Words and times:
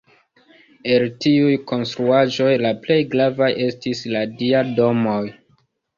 El 0.93 1.03
tiuj 1.25 1.51
konstruaĵoj, 1.71 2.49
la 2.67 2.73
plej 2.87 2.99
gravaj 3.13 3.53
estis 3.67 4.03
la 4.15 4.25
dia 4.41 4.65
domoj. 4.81 5.25